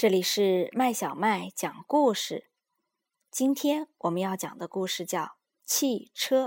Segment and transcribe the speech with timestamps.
[0.00, 2.48] 这里是麦小麦讲故事。
[3.30, 5.22] 今天我们要讲的故事叫
[5.62, 6.46] 《汽车》。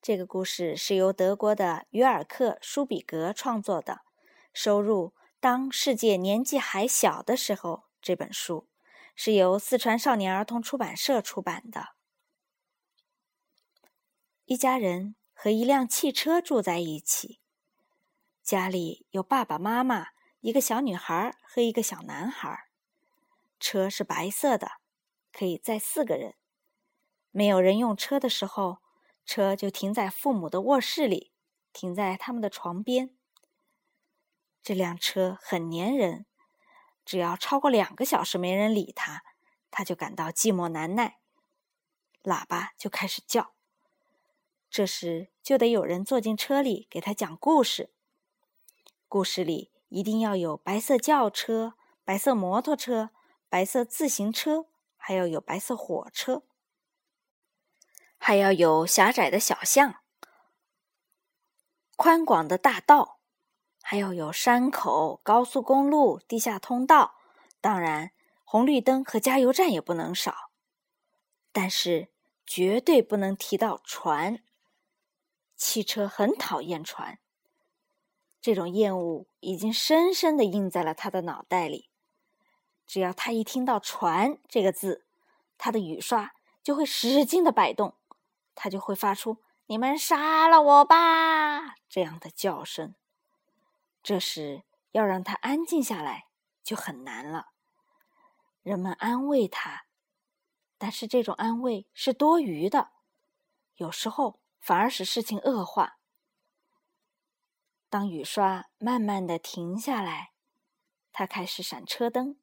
[0.00, 4.00] 这个故事是由德国的约尔克·舒比格创作的，
[4.52, 8.66] 收入《当世界年纪还小的时候》这本书，
[9.14, 11.90] 是由四川少年儿童出版社出版的。
[14.46, 17.38] 一家人和一辆汽车住在一起，
[18.42, 20.08] 家里有爸爸妈妈。
[20.42, 22.64] 一个小女孩和一个小男孩，
[23.60, 24.72] 车是白色的，
[25.32, 26.34] 可以载四个人。
[27.30, 28.78] 没有人用车的时候，
[29.24, 31.30] 车就停在父母的卧室里，
[31.72, 33.14] 停在他们的床边。
[34.64, 36.26] 这辆车很粘人，
[37.04, 39.22] 只要超过两个小时没人理他，
[39.70, 41.20] 他就感到寂寞难耐，
[42.24, 43.52] 喇叭就开始叫。
[44.68, 47.90] 这时就得有人坐进车里给他讲故事。
[49.06, 49.70] 故事里。
[49.92, 53.10] 一定要有白色轿车、白色摩托车、
[53.50, 54.64] 白色自行车，
[54.96, 56.44] 还要有白色火车，
[58.16, 59.96] 还要有狭窄的小巷、
[61.94, 63.18] 宽广的大道，
[63.82, 67.16] 还要有山口、高速公路、地下通道，
[67.60, 68.12] 当然
[68.44, 70.50] 红绿灯和加油站也不能少。
[71.52, 72.08] 但是
[72.46, 74.42] 绝对不能提到船。
[75.54, 77.18] 汽车很讨厌船。
[78.42, 81.88] 这种厌恶已经深深的印在了他的脑袋里。
[82.86, 85.06] 只要他一听到“船”这个字，
[85.56, 87.94] 他的雨刷就会使劲的摆动，
[88.56, 92.94] 他就会发出“你们杀了我吧”这样的叫声。
[94.02, 96.26] 这时要让他安静下来
[96.64, 97.50] 就很难了。
[98.62, 99.84] 人们安慰他，
[100.76, 102.90] 但是这种安慰是多余的，
[103.76, 105.98] 有时候反而使事情恶化。
[107.92, 110.32] 当雨刷慢慢的停下来，
[111.12, 112.38] 他开始闪车灯，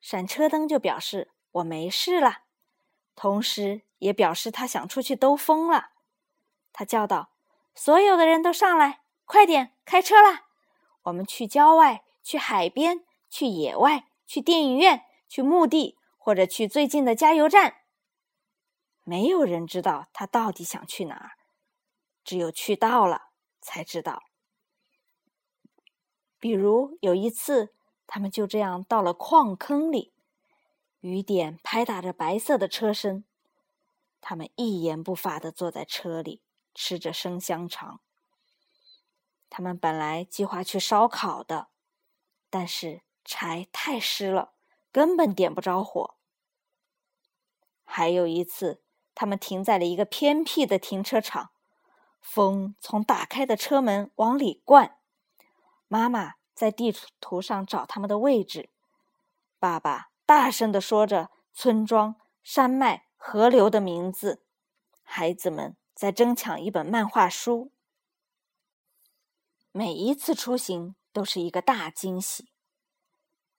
[0.00, 2.42] 闪车灯就表示我没事了，
[3.16, 5.90] 同时也表示他想出去兜风了。
[6.72, 7.32] 他叫道
[7.74, 10.44] ：“所有的人都上来，快点开车啦！
[11.02, 17.78] 我们去郊外，去海边，去野外，去电影院，去墓地，或者去最近的加油站。”
[19.02, 21.32] 没有人知道他到底想去哪儿，
[22.22, 23.30] 只有去到了
[23.60, 24.22] 才知道。
[26.42, 27.72] 比如有一次，
[28.04, 30.12] 他们就这样到了矿坑里，
[30.98, 33.22] 雨点拍打着白色的车身，
[34.20, 36.42] 他们一言不发的坐在车里，
[36.74, 38.00] 吃着生香肠。
[39.48, 41.68] 他们本来计划去烧烤的，
[42.50, 44.54] 但是柴太湿了，
[44.90, 46.16] 根本点不着火。
[47.84, 48.82] 还有一次，
[49.14, 51.50] 他们停在了一个偏僻的停车场，
[52.20, 54.96] 风从打开的车门往里灌。
[55.92, 58.70] 妈妈在地图上找他们的位置，
[59.58, 64.42] 爸爸大声地说着村庄、山脉、河流的名字，
[65.02, 67.72] 孩子们在争抢一本漫画书。
[69.70, 72.48] 每一次出行都是一个大惊喜，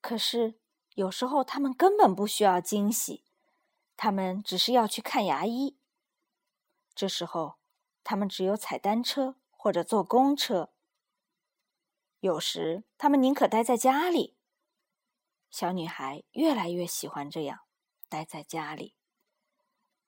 [0.00, 0.54] 可是
[0.94, 3.24] 有时候他们根本不需要惊喜，
[3.96, 5.76] 他们只是要去看牙医。
[6.94, 7.56] 这时候，
[8.04, 10.70] 他们只有踩单车或者坐公车。
[12.20, 14.36] 有时，他们宁可待在家里。
[15.50, 17.60] 小女孩越来越喜欢这样
[18.08, 18.94] 待在家里。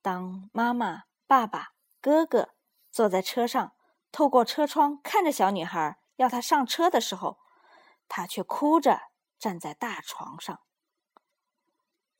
[0.00, 2.54] 当妈妈、爸爸、哥哥
[2.92, 3.74] 坐在车上，
[4.12, 7.38] 透过车窗看着小女孩要她上车的时候，
[8.08, 10.60] 她却哭着站在大床上。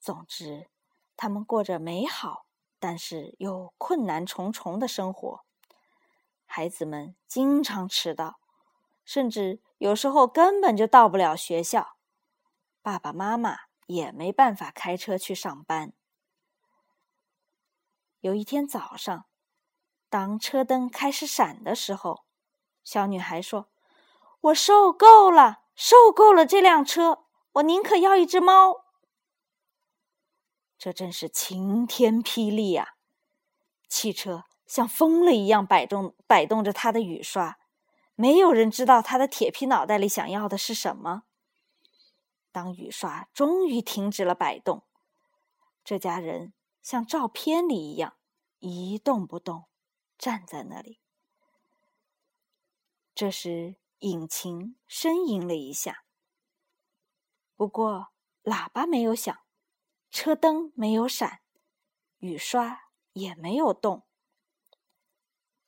[0.01, 0.69] 总之，
[1.17, 2.47] 他们过着美好
[2.81, 5.45] 但是又困难重重的生活。
[6.45, 8.41] 孩子们经常迟到。
[9.07, 11.97] 甚至有时候根本就到不了学校，
[12.83, 13.57] 爸爸妈妈
[13.87, 15.93] 也没办法开车去上班。
[18.21, 19.27] 有一天早上，
[20.11, 22.25] 当车灯开始闪的时候，
[22.83, 23.69] 小女孩说
[24.43, 28.85] ：“我受够了，受够了这辆车，我宁可要一只猫。”
[30.77, 32.97] 这真是晴天霹雳啊！
[33.89, 37.59] 汽车像疯了一样摆动摆动着它的雨刷。
[38.19, 41.25] 没有人知道他的铁皮脑袋里想要的是什么。
[42.51, 44.87] 当雨刷终于停止了摆动，
[45.85, 48.17] 这家人像照片里一样
[48.59, 49.67] 一动不动，
[50.17, 50.99] 站在那里。
[53.15, 56.05] 这时，引擎呻吟了一下，
[57.55, 58.09] 不过
[58.43, 59.39] 喇叭没有响，
[60.11, 61.43] 车灯没有闪，
[62.17, 64.07] 雨刷也没有动。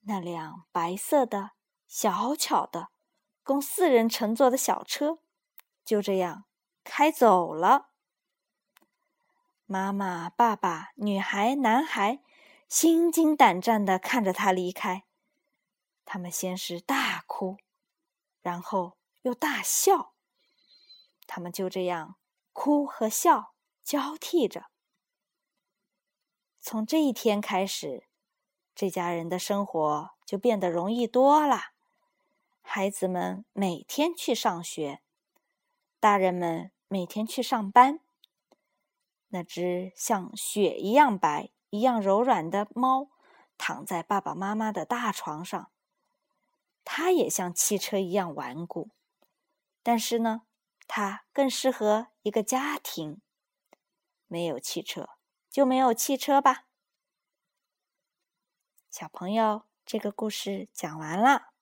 [0.00, 1.57] 那辆白色的。
[1.88, 2.90] 小巧的
[3.42, 5.18] 供四人乘坐的小车，
[5.84, 6.44] 就这样
[6.84, 7.88] 开走了。
[9.64, 12.20] 妈妈、爸爸、女孩、男孩
[12.68, 15.04] 心惊胆战的看着他离开。
[16.04, 17.56] 他们先是大哭，
[18.40, 20.14] 然后又大笑。
[21.26, 22.16] 他们就这样
[22.52, 24.66] 哭和笑交替着。
[26.60, 28.06] 从这一天开始，
[28.74, 31.72] 这家人的生活就变得容易多了。
[32.70, 35.00] 孩子们每天去上学，
[35.98, 38.00] 大人们每天去上班。
[39.28, 43.08] 那只像雪一样白、一样柔软的猫，
[43.56, 45.70] 躺在爸爸妈妈的大床上。
[46.84, 48.90] 它也像汽车一样顽固，
[49.82, 50.42] 但是呢，
[50.86, 53.22] 它更适合一个家庭。
[54.26, 55.08] 没有汽车，
[55.48, 56.66] 就没有汽车吧。
[58.90, 61.54] 小朋友，这个故事讲完了。